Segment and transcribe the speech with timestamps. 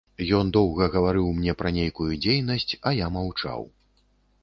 [0.37, 3.73] Ён доўга гаварыў мне пра нейкую дзейнасць, а я маўчаў.